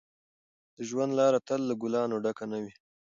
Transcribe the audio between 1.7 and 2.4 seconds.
ګلانو